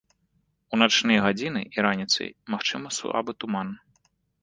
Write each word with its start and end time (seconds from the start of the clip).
У 0.77 0.79
начныя 0.83 1.19
гадзіны 1.27 1.61
і 1.77 1.87
раніцай 1.89 2.35
магчымы 2.57 2.89
слабы 3.01 3.31
туман. 3.43 3.67